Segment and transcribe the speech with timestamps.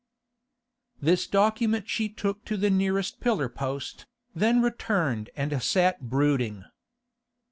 [0.99, 6.65] This document she took to the nearest pillar post, then returned and sat brooding.